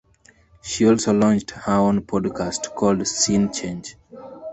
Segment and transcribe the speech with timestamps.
[0.63, 3.97] She also launched her own podcast called Scene Change.